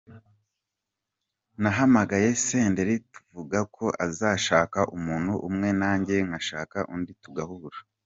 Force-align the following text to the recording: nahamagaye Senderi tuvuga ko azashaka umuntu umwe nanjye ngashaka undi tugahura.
nahamagaye 1.61 2.27
Senderi 2.45 2.95
tuvuga 3.13 3.59
ko 3.75 3.85
azashaka 4.07 4.79
umuntu 4.95 5.31
umwe 5.47 5.69
nanjye 5.79 6.15
ngashaka 6.27 6.77
undi 6.95 7.13
tugahura. 7.23 7.77